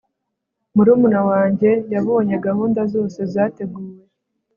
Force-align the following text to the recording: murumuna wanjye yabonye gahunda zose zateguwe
murumuna 0.75 1.21
wanjye 1.29 1.69
yabonye 1.93 2.35
gahunda 2.45 2.81
zose 2.93 3.19
zateguwe 3.33 3.91